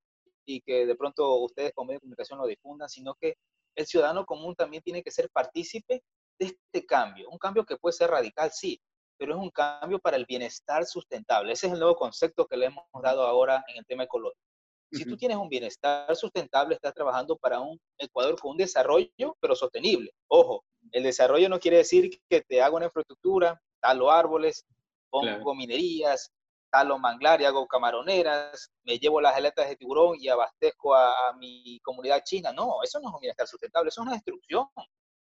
[0.43, 3.35] y que de pronto ustedes con medios de comunicación lo difundan, sino que
[3.75, 6.01] el ciudadano común también tiene que ser partícipe
[6.39, 7.29] de este cambio.
[7.29, 8.81] Un cambio que puede ser radical, sí,
[9.19, 11.53] pero es un cambio para el bienestar sustentable.
[11.53, 14.46] Ese es el nuevo concepto que le hemos dado ahora en el tema ecológico.
[14.91, 19.55] Si tú tienes un bienestar sustentable, estás trabajando para un Ecuador con un desarrollo, pero
[19.55, 20.11] sostenible.
[20.27, 24.65] Ojo, el desarrollo no quiere decir que te haga una infraestructura, talo árboles,
[25.09, 26.31] pongo minerías,
[26.71, 31.33] talo manglar y hago camaroneras, me llevo las aletas de tiburón y abastezco a, a,
[31.33, 32.53] mi comunidad china.
[32.53, 34.67] No, eso no es un bienestar sustentable, eso es una destrucción.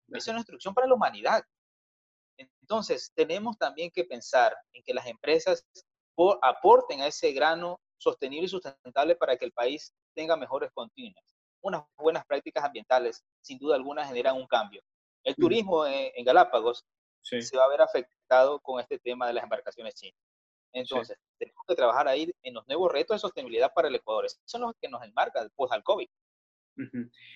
[0.07, 1.43] Eso es una destrucción para la humanidad.
[2.37, 5.65] Entonces, tenemos también que pensar en que las empresas
[6.41, 11.23] aporten a ese grano sostenible y sustentable para que el país tenga mejores continuas.
[11.61, 14.81] Unas buenas prácticas ambientales, sin duda alguna, generan un cambio.
[15.23, 16.85] El turismo en, Galápagos
[17.21, 20.19] se va a ver afectado con este tema de las embarcaciones chinas.
[20.71, 24.25] Entonces, tenemos que trabajar ahí en los nuevos retos de sostenibilidad para el Ecuador.
[24.25, 26.07] Esos son los que nos enmarcan después al COVID.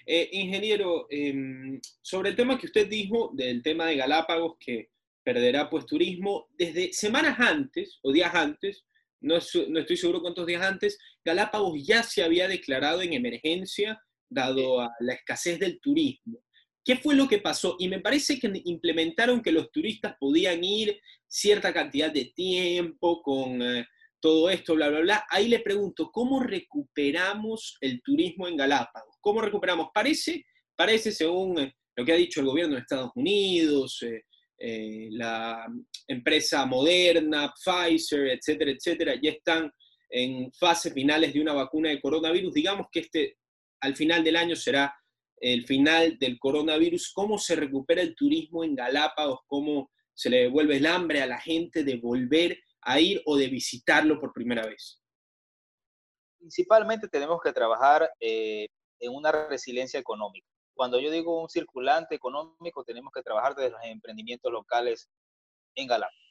[0.06, 4.92] Eh, ingeniero, em, sobre el tema que usted dijo del tema de Galápagos, que
[5.24, 8.86] perderá pues turismo, desde semanas antes o días antes,
[9.24, 14.92] no, estoy seguro cuántos días antes, Galápagos ya se había declarado en emergencia dado a
[15.00, 16.44] la escasez del turismo.
[16.86, 17.78] ¿Qué fue lo que pasó?
[17.80, 23.62] Y me parece que implementaron que los turistas podían ir cierta cantidad de tiempo con
[23.62, 23.88] eh,
[24.20, 25.26] todo esto, bla, bla, bla.
[25.30, 29.16] Ahí le pregunto, ¿cómo recuperamos el turismo en Galápagos?
[29.22, 29.88] ¿Cómo recuperamos?
[29.94, 34.24] Parece, parece según eh, lo que ha dicho el gobierno de Estados Unidos, eh,
[34.66, 35.68] eh, la
[36.08, 39.70] empresa Moderna, Pfizer, etcétera, etcétera, ya están
[40.10, 42.54] en fases finales de una vacuna de coronavirus.
[42.54, 43.38] Digamos que este
[43.82, 44.96] al final del año será
[45.36, 47.12] el final del coronavirus.
[47.12, 49.42] ¿Cómo se recupera el turismo en Galápagos?
[49.48, 53.50] ¿Cómo se le devuelve el hambre a la gente de volver a ir o de
[53.50, 55.02] visitarlo por primera vez?
[56.40, 60.48] Principalmente tenemos que trabajar eh, en una resiliencia económica.
[60.76, 65.10] Cuando yo digo un circulante económico, tenemos que trabajar desde los emprendimientos locales
[65.76, 66.24] en Galápagos.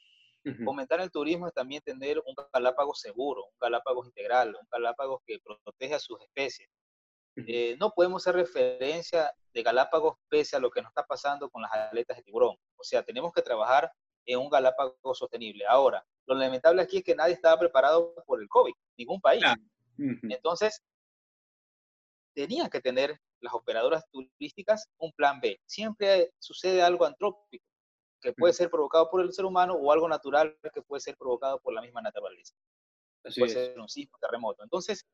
[0.65, 5.39] Fomentar el turismo es también tener un Galápagos seguro, un Galápagos integral, un Galápagos que
[5.63, 6.69] protege a sus especies.
[7.35, 11.61] Eh, no podemos hacer referencia de Galápagos pese a lo que nos está pasando con
[11.61, 12.57] las aletas de tiburón.
[12.75, 13.89] O sea, tenemos que trabajar
[14.25, 15.65] en un Galápagos sostenible.
[15.65, 19.43] Ahora, lo lamentable aquí es que nadie estaba preparado por el COVID, ningún país.
[19.97, 20.81] Entonces,
[22.33, 25.59] tenían que tener las operadoras turísticas un plan B.
[25.65, 27.65] Siempre sucede algo antrópico
[28.21, 31.59] que puede ser provocado por el ser humano o algo natural que puede ser provocado
[31.59, 32.55] por la misma naturaleza.
[33.21, 34.63] puede ser un sismo, terremoto.
[34.63, 35.05] Entonces,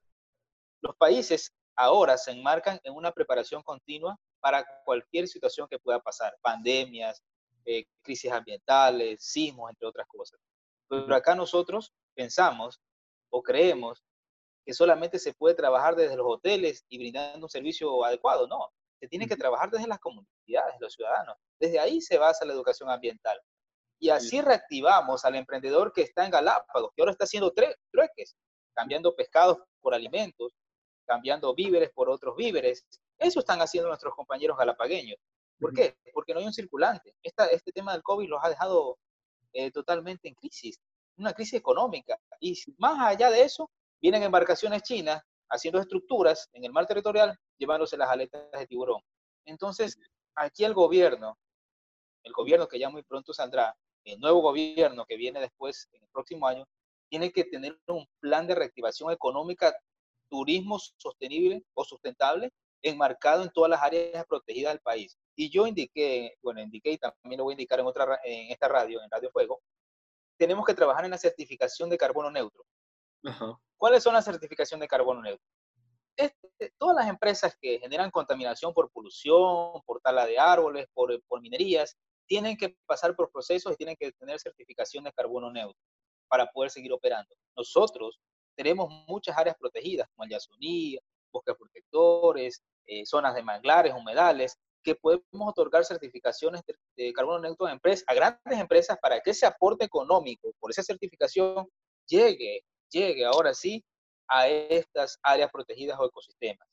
[0.81, 6.37] los países ahora se enmarcan en una preparación continua para cualquier situación que pueda pasar,
[6.41, 7.23] pandemias,
[7.65, 10.39] eh, crisis ambientales, sismos, entre otras cosas.
[10.87, 12.79] Pero acá nosotros pensamos
[13.31, 14.03] o creemos
[14.69, 18.47] que solamente se puede trabajar desde los hoteles y brindando un servicio adecuado.
[18.47, 21.37] No, se tiene que trabajar desde las comunidades, los ciudadanos.
[21.59, 23.41] Desde ahí se basa la educación ambiental.
[23.97, 28.37] Y así reactivamos al emprendedor que está en Galápagos, que ahora está haciendo trueques,
[28.75, 30.53] cambiando pescados por alimentos,
[31.07, 32.85] cambiando víveres por otros víveres.
[33.17, 35.17] Eso están haciendo nuestros compañeros galapagueños.
[35.59, 35.97] ¿Por qué?
[36.13, 37.15] Porque no hay un circulante.
[37.23, 38.99] este tema del COVID los ha dejado
[39.51, 40.79] eh, totalmente en crisis,
[41.17, 42.19] una crisis económica.
[42.39, 47.97] Y más allá de eso, vienen embarcaciones chinas haciendo estructuras en el mar territorial, llevándose
[47.97, 49.01] las aletas de tiburón.
[49.45, 49.97] Entonces,
[50.35, 51.37] aquí el gobierno,
[52.23, 56.09] el gobierno que ya muy pronto saldrá, el nuevo gobierno que viene después, en el
[56.09, 56.65] próximo año,
[57.09, 59.75] tiene que tener un plan de reactivación económica,
[60.29, 65.17] turismo sostenible o sustentable, enmarcado en todas las áreas protegidas del país.
[65.35, 68.67] Y yo indiqué, bueno, indiqué y también lo voy a indicar en, otra, en esta
[68.67, 69.59] radio, en Radio Fuego,
[70.37, 72.63] tenemos que trabajar en la certificación de carbono neutro.
[73.77, 75.45] ¿Cuáles son las certificaciones de carbono neutro?
[76.15, 81.41] Este, todas las empresas que generan contaminación por polución, por tala de árboles, por, por
[81.41, 85.79] minerías, tienen que pasar por procesos y tienen que tener certificación de carbono neutro
[86.27, 87.33] para poder seguir operando.
[87.55, 88.19] Nosotros
[88.55, 90.99] tenemos muchas áreas protegidas, como el Yasuní,
[91.31, 96.61] bosques protectores, eh, zonas de manglares, humedales, que podemos otorgar certificaciones
[96.95, 100.83] de, carbono neutro a, empresas, a grandes empresas para que ese aporte económico por esa
[100.83, 101.67] certificación
[102.07, 103.83] llegue, llegue ahora sí
[104.27, 106.67] a estas áreas protegidas o ecosistemas.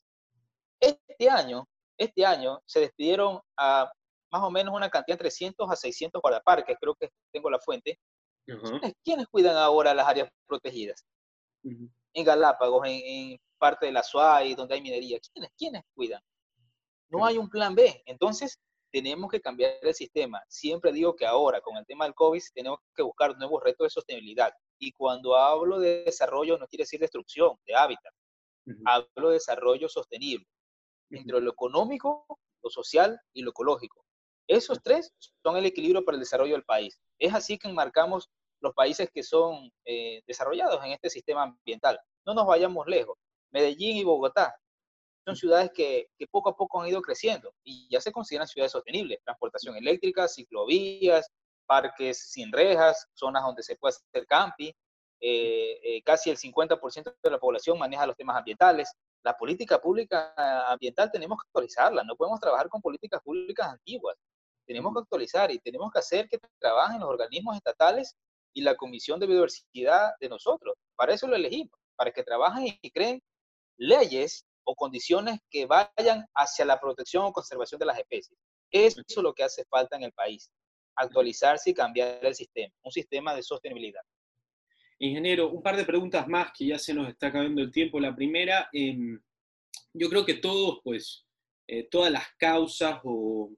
[0.79, 3.91] Este año, este año se despidieron a
[4.31, 7.99] más o menos una cantidad de 300 a 600 guardaparques, creo que tengo la fuente.
[9.03, 11.05] ¿Quiénes, cuidan ahora las áreas protegidas?
[11.63, 15.19] En Galápagos, en, parte de la SUAI, donde hay minería.
[15.33, 16.21] ¿Quiénes, ¿Quiénes cuidan?
[17.09, 18.03] No hay un plan B.
[18.05, 18.59] Entonces,
[18.91, 20.41] tenemos que cambiar el sistema.
[20.47, 23.89] Siempre digo que ahora, con el tema del COVID, tenemos que buscar nuevos retos de
[23.89, 24.53] sostenibilidad.
[24.79, 28.13] Y cuando hablo de desarrollo, no quiere decir destrucción de hábitat.
[28.85, 30.45] Hablo de desarrollo sostenible,
[31.09, 32.25] entre lo económico,
[32.61, 34.03] lo social y lo ecológico.
[34.47, 35.13] Esos tres
[35.43, 36.99] son el equilibrio para el desarrollo del país.
[37.19, 38.29] Es así que enmarcamos
[38.61, 41.99] los países que son eh, desarrollados en este sistema ambiental.
[42.25, 43.17] No nos vayamos lejos.
[43.51, 44.55] Medellín y Bogotá
[45.25, 48.71] son ciudades que, que, poco a poco han ido creciendo y ya se consideran ciudades
[48.71, 49.19] sostenibles.
[49.23, 51.29] Transportación eléctrica, ciclovías,
[51.67, 54.71] parques sin rejas, zonas donde se puede hacer camping.
[55.19, 58.91] Eh, eh, casi el 50% de la población maneja los temas ambientales.
[59.23, 60.33] La política pública
[60.71, 64.15] ambiental tenemos que actualizarla, no podemos trabajar con políticas públicas antiguas.
[64.65, 68.15] Tenemos que actualizar y tenemos que hacer que trabajen los organismos estatales
[68.53, 70.75] y la Comisión de Biodiversidad de nosotros.
[70.95, 73.21] Para eso lo elegimos, para que trabajen y creen
[73.77, 78.37] leyes o condiciones que vayan hacia la protección o conservación de las especies.
[78.71, 80.51] Eso es lo que hace falta en el país,
[80.97, 84.01] actualizarse y cambiar el sistema, un sistema de sostenibilidad.
[84.99, 87.99] Ingeniero, un par de preguntas más que ya se nos está acabando el tiempo.
[87.99, 89.19] La primera, em,
[89.93, 91.25] yo creo que todos, pues,
[91.67, 93.51] eh, todas las causas o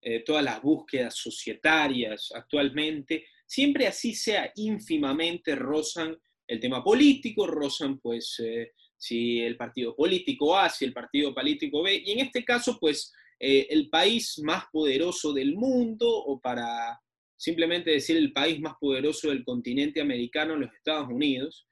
[0.00, 7.98] eh, todas las búsquedas societarias actualmente, siempre así sea ínfimamente, rozan el tema político, rozan
[7.98, 12.44] pues eh, si el partido político A, si el partido político B, y en este
[12.44, 17.00] caso pues eh, el país más poderoso del mundo, o para
[17.36, 21.66] simplemente decir el país más poderoso del continente americano, los Estados Unidos,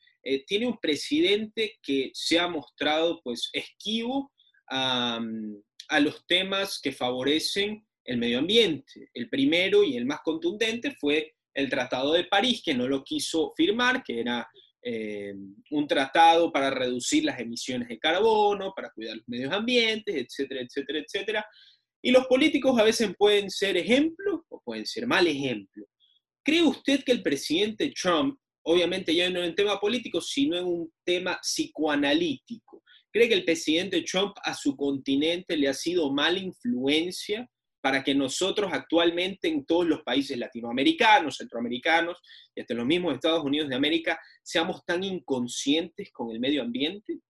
[0.47, 4.33] tiene un presidente que se ha mostrado pues esquivo
[4.71, 5.21] a,
[5.89, 9.11] a los temas que favorecen el medio ambiente.
[9.13, 13.53] El primero y el más contundente fue el Tratado de París, que no lo quiso
[13.57, 14.49] firmar, que era
[14.87, 15.35] eh,
[15.71, 20.99] un tratado para reducir las emisiones de carbono, para cuidar los medios ambientes, etcétera, etcétera,
[20.99, 21.47] etcétera.
[22.03, 25.89] Y los políticos a veces pueden ser ejemplos o pueden ser mal ejemplos.
[26.45, 30.93] ¿Cree usted que el presidente Trump, obviamente ya no en tema político, sino en un
[31.03, 37.49] tema psicoanalítico, cree que el presidente Trump a su continente le ha sido mala influencia
[37.81, 42.19] para que nosotros actualmente en todos los países latinoamericanos, centroamericanos
[42.55, 47.21] y hasta los mismos Estados Unidos de América seamos tan inconscientes con el medio ambiente?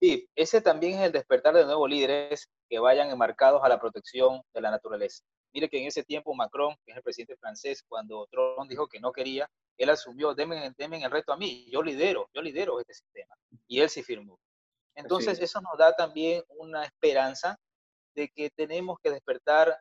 [0.00, 4.42] Sí, ese también es el despertar de nuevos líderes que vayan enmarcados a la protección
[4.52, 5.24] de la naturaleza.
[5.54, 9.00] Mire que en ese tiempo Macron, que es el presidente francés, cuando Trump dijo que
[9.00, 13.34] no quería, él asumió, denme, el reto a mí, yo lidero, yo lidero este sistema.
[13.66, 14.38] Y él sí firmó.
[14.96, 17.56] Entonces eso nos da también una esperanza
[18.14, 19.76] de que tenemos que despertar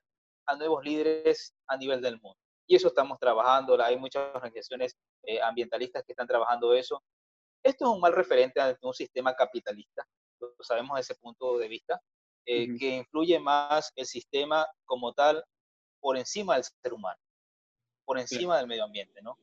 [0.46, 2.38] a nuevos líderes a nivel del mundo.
[2.68, 7.04] Y eso estamos trabajando, hay muchas organizaciones eh, ambientalistas que están trabajando eso.
[7.64, 10.06] Esto es un mal referente ante un sistema capitalista,
[10.40, 12.02] lo sabemos desde ese punto de vista,
[12.46, 15.44] eh, que influye más el sistema como tal
[16.02, 17.20] por encima del ser humano,
[18.04, 19.38] por encima del medio ambiente, ¿no?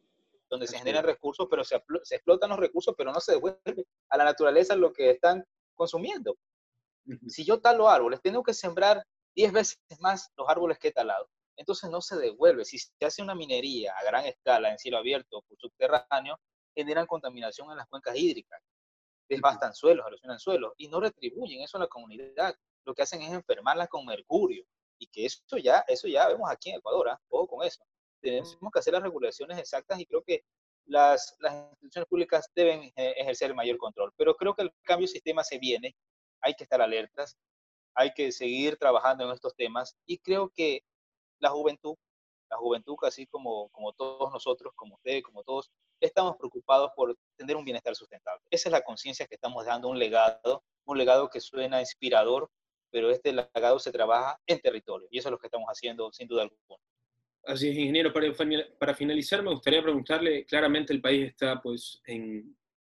[0.50, 4.18] Donde se generan recursos, pero se, se explotan los recursos, pero no se devuelve a
[4.18, 5.42] la naturaleza lo que están
[5.74, 6.36] consumiendo.
[7.26, 9.02] Si yo talo árboles, tengo que sembrar
[9.34, 11.28] 10 veces más los árboles que he talado.
[11.60, 12.64] Entonces no se devuelve.
[12.64, 16.40] Si se hace una minería a gran escala en cielo abierto o subterráneo,
[16.74, 18.62] generan contaminación en las cuencas hídricas,
[19.28, 22.54] devastan suelos, erosionan suelos y no retribuyen eso a la comunidad.
[22.86, 24.64] Lo que hacen es enfermarlas con mercurio
[24.98, 27.16] y que eso ya, eso ya vemos aquí en Ecuador, ¿eh?
[27.28, 27.84] ojo con eso.
[28.22, 30.42] Tenemos que hacer las regulaciones exactas y creo que
[30.86, 34.14] las, las instituciones públicas deben eh, ejercer el mayor control.
[34.16, 35.94] Pero creo que el cambio de sistema se viene
[36.40, 37.36] hay que estar alertas,
[37.94, 40.84] hay que seguir trabajando en estos temas y creo que
[41.40, 41.94] la juventud,
[42.50, 47.56] la juventud así como, como todos nosotros, como ustedes, como todos, estamos preocupados por tener
[47.56, 48.42] un bienestar sustentable.
[48.50, 52.50] Esa es la conciencia que estamos dando, un legado, un legado que suena inspirador,
[52.90, 56.26] pero este legado se trabaja en territorio y eso es lo que estamos haciendo sin
[56.26, 56.82] duda alguna.
[57.44, 58.12] Así es, ingeniero.
[58.12, 62.56] Para, finalizar, me gustaría preguntarle, claramente el país está pues en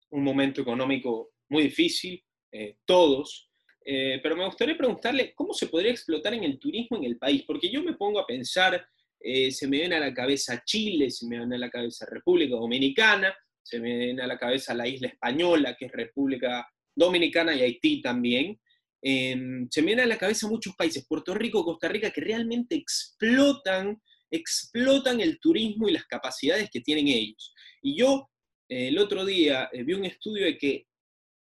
[0.10, 3.50] un momento económico muy difícil, eh, todos,
[3.86, 7.44] eh, pero me gustaría preguntarle cómo se podría explotar en el turismo en el país,
[7.46, 8.86] porque yo me pongo a pensar,
[9.20, 12.56] eh, se me viene a la cabeza Chile, se me viene a la cabeza República
[12.56, 17.62] Dominicana, se me viene a la cabeza la isla española, que es República Dominicana y
[17.62, 18.60] Haití también.
[19.02, 22.76] Em, se me viene a la cabeza muchos países, Puerto Rico, Costa Rica, que realmente
[22.76, 27.54] explotan, explotan el turismo y las capacidades que tienen ellos.
[27.82, 28.30] Y yo
[28.70, 30.88] el otro día vi un estudio de que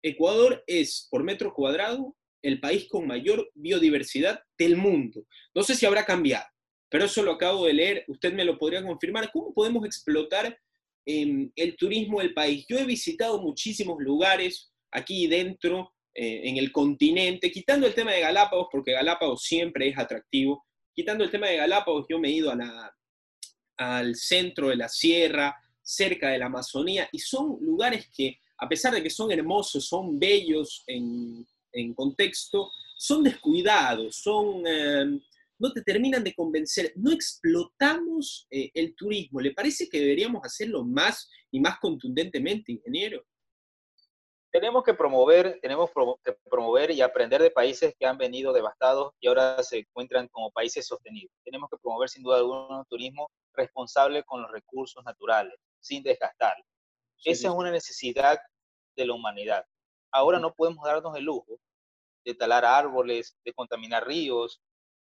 [0.02, 5.26] Ecuador es, por metro cuadrado, el país con mayor biodiversidad del mundo.
[5.54, 6.44] No sé si habrá cambiado,
[6.90, 9.30] pero eso lo acabo de leer, usted me lo podría confirmar.
[9.32, 10.56] ¿Cómo podemos explotar
[11.06, 12.66] em, el turismo del país?
[12.68, 18.20] Yo he visitado muchísimos lugares, aquí dentro, eh, en el continente, quitando el tema de
[18.20, 22.52] Galápagos, porque Galápagos siempre es atractivo, quitando el tema de Galápagos, yo me he ido
[23.78, 28.94] al centro de la sierra, cerca de la Amazonía, y son lugares que, a pesar
[28.94, 31.46] de que son hermosos, son bellos en,
[31.94, 35.20] contexto, son descuidados, son, eh,
[35.58, 36.92] no te terminan de convencer.
[36.96, 39.40] No explotamos eh, el turismo.
[39.40, 43.24] ¿Le parece que deberíamos hacerlo más y más contundentemente, ingeniero?
[44.54, 45.90] tenemos que promover, tenemos
[46.22, 50.52] que promover y aprender de países que han venido devastados y ahora se encuentran como
[50.52, 51.32] países sostenidos.
[51.42, 56.54] Tenemos que promover sin duda alguna un turismo responsable con los recursos naturales, sin desgastar.
[57.24, 58.38] Esa es una necesidad
[58.94, 59.64] de la humanidad.
[60.14, 61.58] Ahora no podemos darnos el lujo
[62.24, 64.60] de talar árboles, de contaminar ríos,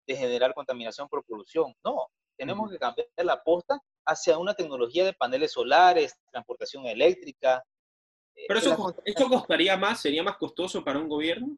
[0.07, 1.73] de generar contaminación por polución.
[1.83, 7.63] No, tenemos que cambiar la posta hacia una tecnología de paneles solares, transportación eléctrica,
[8.47, 11.57] pero eso, eso costaría más, sería más costoso para un gobierno.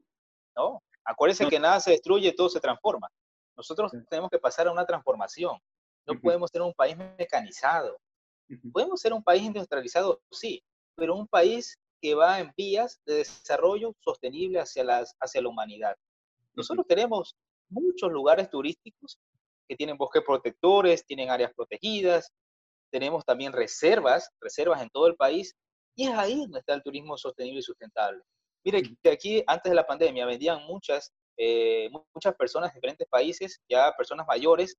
[0.56, 3.10] No, acuérdense que nada se destruye, todo se transforma.
[3.58, 5.60] Nosotros tenemos que pasar a una transformación.
[6.08, 7.97] No podemos ser un país mecanizado.
[8.71, 10.63] Podemos ser un país industrializado, sí,
[10.95, 15.95] pero un país que va en vías de desarrollo sostenible hacia, las, hacia la humanidad.
[16.53, 17.33] Nosotros tenemos
[17.69, 19.17] muchos lugares turísticos
[19.69, 22.29] que tienen bosques protectores, tienen áreas protegidas,
[22.91, 25.55] tenemos también reservas, reservas en todo el país
[25.95, 28.21] y es ahí donde está el turismo sostenible y sustentable.
[28.65, 33.61] Mire que aquí, antes de la pandemia, vendían muchas, eh, muchas personas de diferentes países,
[33.69, 34.75] ya personas mayores,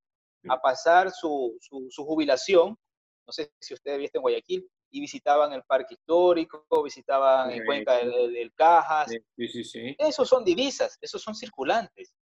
[0.47, 2.77] a pasar su, su, jubilación.
[3.27, 7.99] No sé si ustedes viste en Guayaquil, y visitaban el parque histórico, visitaban en Cuenca
[7.99, 9.11] el, Cajas.
[9.11, 9.97] Sí, sí, sí.
[9.99, 12.15] Esos son divisas, esos son circulantes.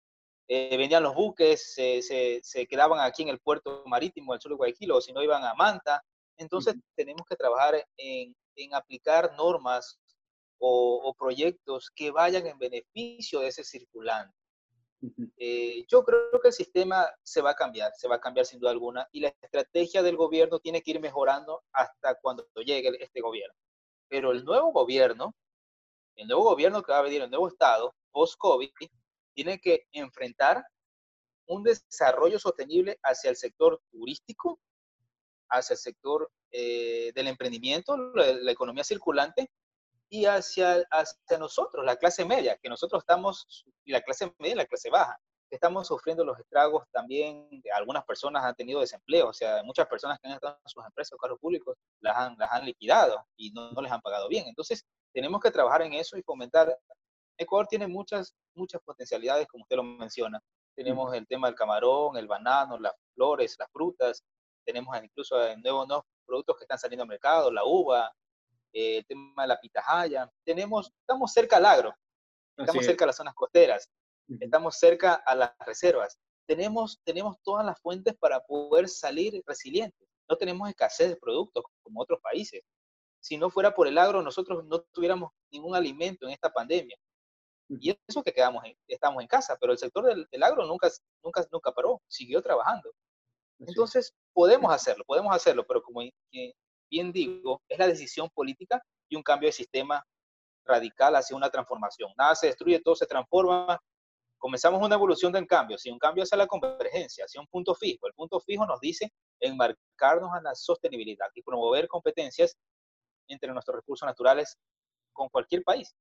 [0.47, 4.57] Eh, vendían los buques, se, se, quedaban aquí en el puerto marítimo del sur de
[4.57, 6.01] Guayaquil, o si no iban a Manta.
[6.37, 9.99] Entonces tenemos que trabajar en, en aplicar normas
[10.61, 14.37] o, proyectos que vayan en beneficio de ese circulante.
[15.37, 18.61] Eh, yo creo que el sistema se va a cambiar, se va a cambiar sin
[18.61, 23.21] duda alguna, y la estrategia del gobierno tiene que ir mejorando hasta cuando llegue este
[23.21, 23.55] gobierno.
[24.09, 25.35] Pero el nuevo gobierno,
[26.17, 28.71] el nuevo gobierno que va a venir, el nuevo Estado, post-COVID,
[29.35, 30.63] tiene que enfrentar
[31.47, 34.61] un desarrollo sostenible hacia el sector turístico,
[35.49, 39.51] hacia el sector eh, del emprendimiento, la, economía circulante,
[40.11, 44.57] y hacia, hacia nosotros, la clase media, que nosotros estamos, y la clase media y
[44.57, 45.17] la clase baja,
[45.49, 50.19] que estamos sufriendo los estragos también, algunas personas han tenido desempleo, o sea, muchas personas
[50.21, 53.53] que han estado en sus empresas o cargos públicos las han, las han liquidado y
[53.53, 54.47] no, no les han pagado bien.
[54.47, 56.77] Entonces, tenemos que trabajar en eso y fomentar.
[57.37, 60.41] Ecuador tiene muchas, muchas potencialidades, como usted lo menciona.
[60.77, 64.25] Tenemos el tema del camarón, el banano, las flores, las frutas,
[64.65, 68.13] tenemos incluso nuevos, nuevos productos que están saliendo al mercado, la uva,
[68.73, 70.31] eh, el tema de la pitahaya.
[70.45, 71.95] Tenemos, estamos cerca al agro,
[72.57, 73.89] estamos cerca a las zonas costeras,
[74.41, 76.19] estamos cerca a las reservas.
[76.47, 80.09] Tenemos, tenemos todas las fuentes para poder salir resilientes.
[80.29, 82.63] No tenemos escasez de productos como otros países.
[83.21, 86.97] Si no fuera por el agro, nosotros no tuviéramos ningún alimento en esta pandemia.
[87.69, 90.91] Y eso que quedamos estamos en casa, pero el sector del, del, agro nunca,
[91.23, 92.91] nunca, nunca paró, siguió trabajando.
[93.61, 96.03] Entonces, podemos hacerlo, podemos hacerlo, pero como
[96.91, 100.05] bien digo, es la decisión política y un cambio de sistema
[100.65, 102.13] radical hacia una transformación.
[102.17, 103.79] Nada se destruye, todo se transforma.
[104.39, 108.07] Comenzamos una evolución del cambio, si un cambio hacia la convergencia, hacia un punto fijo.
[108.07, 112.57] El punto fijo nos dice enmarcarnos en la sostenibilidad y promover competencias
[113.29, 114.57] entre nuestros recursos naturales
[115.13, 115.95] con cualquier país.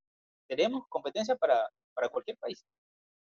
[0.48, 2.66] Tenemos competencia para, para cualquier país.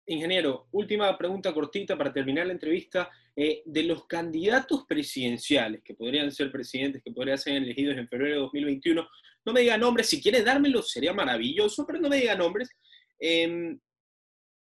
[0.08, 3.10] Ingeniero, última pregunta cortita para terminar la entrevista.
[3.38, 8.36] Eh, de los candidatos presidenciales que podrían ser presidentes, que podrían ser elegidos en febrero
[8.36, 9.06] de 2021,
[9.44, 12.70] no me diga nombres, si quiere dármelos sería maravilloso, pero no me diga nombres.
[13.20, 13.78] Em,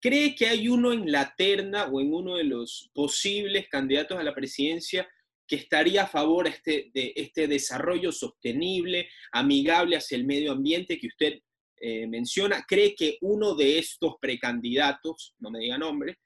[0.01, 4.23] ¿Cree que hay uno en la terna o en uno de los posibles candidatos a
[4.23, 5.07] la presidencia
[5.47, 11.07] que estaría a favor este, de este desarrollo sostenible, amigable hacia el medio ambiente que
[11.07, 11.39] usted
[11.77, 16.19] eh, menciona, cree que uno de estos precandidatos, no me diga nombre,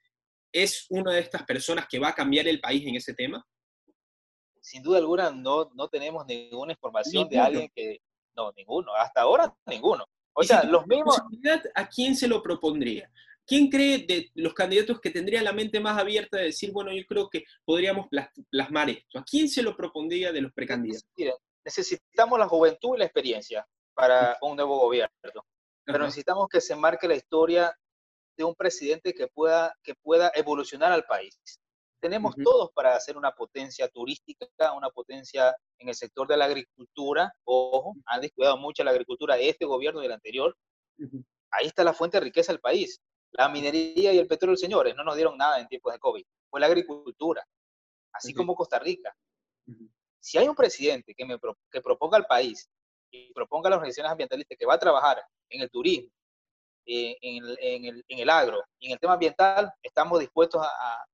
[0.52, 3.44] es una de estas personas que va a cambiar el país en ese tema?
[4.60, 8.00] Sin duda alguna, no, no tenemos ninguna información de alguien que...
[8.36, 8.94] No, ninguno.
[8.94, 10.04] Hasta ahora, ninguno.
[10.32, 11.20] O sea, los mismos...
[11.74, 13.10] ¿A quién se lo propondría?
[13.46, 17.04] ¿Quién cree de los candidatos que tendría la mente más abierta de decir, bueno, yo
[17.06, 18.06] creo que podríamos
[18.50, 19.18] plasmar esto?
[19.18, 21.08] ¿A quién se lo propondría de los precandidatos?
[21.64, 23.66] necesitamos la juventud y la experiencia
[24.00, 25.44] para un nuevo gobierno.
[25.84, 27.76] Pero necesitamos que se marque la historia
[28.36, 31.38] de un presidente que pueda, que pueda evolucionar al país.
[32.00, 37.30] Tenemos todos para hacer una potencia turística, una potencia en el sector de la agricultura.
[37.44, 40.56] Ojo, han descuidado mucho la agricultura de este gobierno y del anterior.
[41.50, 43.00] Ahí está la fuente de riqueza del país.
[43.32, 46.24] La minería y el petróleo, señores, no nos dieron nada en tiempos de COVID.
[46.48, 47.46] Fue la agricultura,
[48.14, 49.14] así como Costa Rica.
[50.18, 51.38] Si hay un presidente que, me
[51.70, 52.70] que proponga al país
[53.10, 56.10] y proponga a las organizaciones ambientalistas que va a trabajar en el turismo,
[56.86, 61.04] en, el, en, el, en, el, agro y en el tema ambiental, estamos dispuestos a,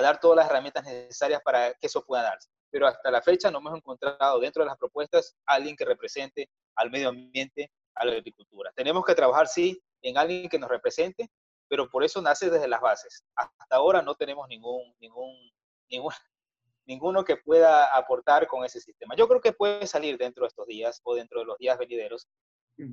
[0.00, 2.48] dar todas las herramientas necesarias para que eso pueda darse.
[2.70, 6.90] Pero hasta la fecha no hemos encontrado dentro de las propuestas alguien que represente al
[6.90, 8.72] medio ambiente, a la agricultura.
[8.74, 11.28] Tenemos que trabajar, sí, en alguien que nos represente,
[11.68, 13.22] pero por eso nace desde las bases.
[13.36, 15.34] Hasta ahora no tenemos ningún, ningún,
[15.90, 16.12] ningún,
[16.86, 19.14] ninguno que pueda aportar con ese sistema.
[19.16, 22.28] Yo creo que puede salir dentro de estos días o dentro de los días venideros,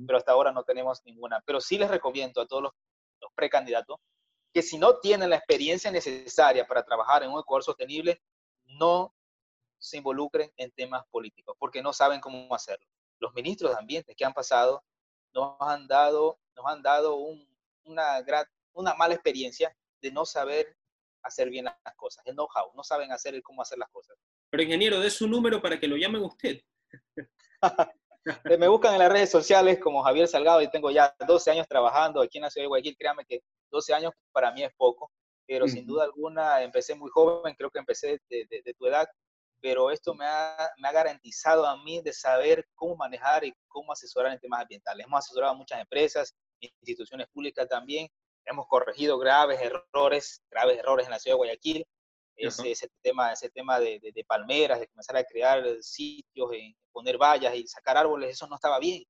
[0.06, 1.42] pero hasta ahora no tenemos ninguna.
[1.44, 2.72] Pero sí les recomiendo a todos los,
[3.34, 3.98] precandidatos
[4.52, 8.20] que si no tienen la experiencia necesaria para trabajar en un Ecuador sostenible,
[8.64, 9.14] no
[9.78, 12.86] se involucren en temas políticos, porque no saben cómo hacerlo.
[13.18, 14.82] Los ministros de Ambiente que han pasado
[15.32, 17.16] nos han dado, nos han dado
[17.84, 18.24] una,
[18.72, 20.76] una mala experiencia de no saber
[21.22, 24.16] hacer bien las cosas, el know-how, no saben hacer cómo hacer las cosas.
[24.50, 26.60] Pero ingeniero, dé su número para que lo llamen usted.
[28.58, 32.20] Me buscan en las redes sociales como Javier Salgado y tengo ya 12 años trabajando
[32.20, 32.96] aquí en la ciudad de Guayaquil.
[32.98, 35.10] Créame que 12 años para mí es poco,
[35.46, 39.08] pero sin duda alguna empecé muy joven, creo que empecé de, de, tu edad,
[39.60, 43.92] pero esto me ha, me ha, garantizado a mí de saber cómo manejar y cómo
[43.92, 45.06] asesorar en temas ambientales.
[45.06, 48.08] Hemos asesorado a muchas empresas, instituciones públicas también,
[48.50, 51.86] hemos corregido graves errores, graves errores en la ciudad de Guayaquil.
[52.36, 57.18] Ese, ese tema, ese tema de, de, palmeras, de comenzar a crear sitios, en poner
[57.18, 59.04] vallas y sacar árboles, eso no estaba bien.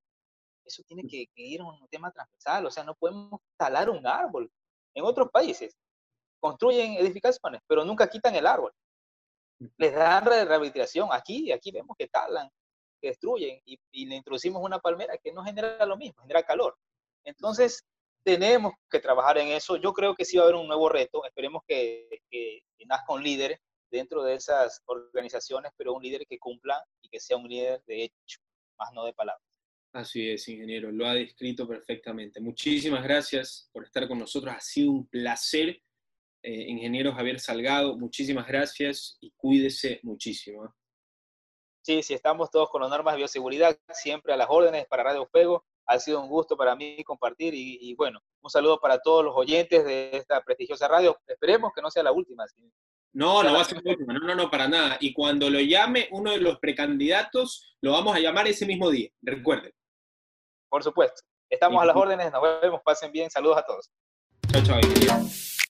[0.64, 4.50] Eso tiene que, ir a un tema transversal, o sea, no podemos talar un árbol.
[4.94, 5.76] En otros países
[6.40, 8.72] construyen edificaciones, pero nunca quitan el árbol.
[9.76, 11.08] Les dan rehabilitación.
[11.12, 12.50] Aquí, aquí vemos que talan,
[13.00, 16.76] que destruyen y, y le introducimos una palmera que no genera lo mismo, genera calor.
[17.24, 17.84] Entonces,
[18.22, 19.76] tenemos que trabajar en eso.
[19.76, 21.24] Yo creo que sí va a haber un nuevo reto.
[21.24, 23.60] Esperemos que, que, nazca un líder
[23.90, 28.04] dentro de esas organizaciones, pero un líder que cumpla y que sea un líder de
[28.04, 28.40] hecho,
[28.76, 29.44] más no de palabras.
[29.92, 32.40] Así es, ingeniero, lo ha descrito perfectamente.
[32.40, 34.54] Muchísimas gracias por estar con nosotros.
[34.56, 35.80] Ha sido un placer,
[36.42, 37.96] eh, ingeniero Javier Salgado.
[37.96, 40.64] Muchísimas gracias y cuídese muchísimo.
[40.64, 40.68] ¿eh?
[41.82, 45.26] Sí, sí, estamos todos con las normas de bioseguridad, siempre a las órdenes para Radio
[45.26, 49.34] Fuego ha sido un gusto para mí compartir y, bueno, un saludo para todos los
[49.36, 51.18] oyentes de esta prestigiosa radio.
[51.26, 52.44] Esperemos que no sea la última.
[53.12, 54.96] No, no va a ser la última, no, no, no, para nada.
[55.00, 59.10] Y cuando lo llame uno de los precandidatos, lo vamos a llamar ese mismo día,
[59.20, 59.72] recuerden.
[60.68, 61.22] Por supuesto.
[61.48, 63.90] Estamos a las órdenes, nos vemos, pasen bien, saludos a todos.
[64.52, 65.50] Chao, chao.